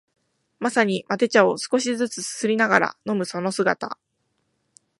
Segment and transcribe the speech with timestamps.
[0.57, 3.99] まさにマテ茶を少しづつすすりながら飲むその姿